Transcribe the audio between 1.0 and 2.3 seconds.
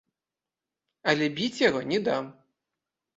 Але біць яго не дам.